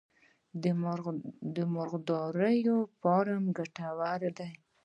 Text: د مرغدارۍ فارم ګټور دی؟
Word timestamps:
د 1.53 1.57
مرغدارۍ 1.73 2.57
فارم 2.99 3.43
ګټور 3.57 4.21
دی؟ 4.37 4.51